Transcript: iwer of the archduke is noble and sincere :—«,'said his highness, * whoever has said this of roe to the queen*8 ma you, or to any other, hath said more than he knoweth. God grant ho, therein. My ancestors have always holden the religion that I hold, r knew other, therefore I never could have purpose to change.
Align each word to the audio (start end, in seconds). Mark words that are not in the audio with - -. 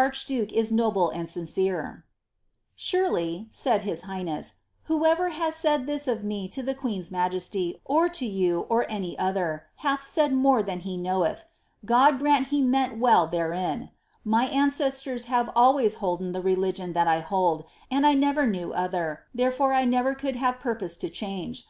iwer 0.00 0.06
of 0.06 0.12
the 0.12 0.16
archduke 0.16 0.52
is 0.54 0.72
noble 0.72 1.10
and 1.10 1.28
sincere 1.28 2.06
:—«,'said 3.50 3.82
his 3.82 4.00
highness, 4.04 4.54
* 4.70 4.82
whoever 4.84 5.28
has 5.28 5.54
said 5.54 5.86
this 5.86 6.08
of 6.08 6.24
roe 6.24 6.46
to 6.50 6.62
the 6.62 6.74
queen*8 6.74 7.10
ma 7.12 7.28
you, 7.58 7.78
or 7.84 8.08
to 8.08 8.84
any 8.90 9.18
other, 9.18 9.66
hath 9.84 10.02
said 10.02 10.32
more 10.32 10.62
than 10.62 10.78
he 10.80 10.96
knoweth. 10.96 11.44
God 11.84 12.18
grant 12.18 12.46
ho, 12.46 13.26
therein. 13.26 13.90
My 14.24 14.46
ancestors 14.46 15.26
have 15.26 15.50
always 15.54 15.96
holden 15.96 16.32
the 16.32 16.40
religion 16.40 16.94
that 16.94 17.06
I 17.06 17.20
hold, 17.20 17.64
r 17.92 18.46
knew 18.46 18.72
other, 18.72 19.24
therefore 19.34 19.74
I 19.74 19.84
never 19.84 20.14
could 20.14 20.36
have 20.36 20.60
purpose 20.60 20.96
to 20.96 21.10
change. 21.10 21.66